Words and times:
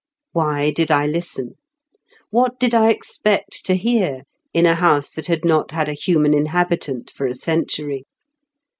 Why 0.31 0.71
did 0.71 0.89
I 0.89 1.05
listen? 1.05 1.57
What 2.31 2.59
did 2.59 2.73
I 2.73 2.89
expect 2.89 3.63
to 3.67 3.75
hear 3.75 4.23
in 4.51 4.65
a 4.65 4.73
house 4.73 5.11
that 5.11 5.27
had 5.27 5.45
not 5.45 5.69
had 5.69 5.87
a 5.87 5.93
human 5.93 6.33
inhabitant 6.33 7.11
for 7.11 7.27
a 7.27 7.35
century 7.35 8.07